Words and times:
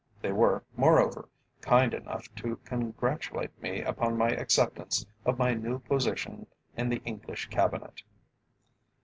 They 0.19 0.31
were, 0.31 0.63
moreover, 0.75 1.29
kind 1.61 1.93
enough 1.93 2.33
to 2.37 2.55
congratulate 2.65 3.51
me 3.61 3.83
upon 3.83 4.17
my 4.17 4.29
acceptance 4.29 5.05
of 5.25 5.37
my 5.37 5.53
new 5.53 5.77
position 5.77 6.47
in 6.75 6.89
the 6.89 7.03
English 7.05 7.49
Cabinet. 7.49 8.01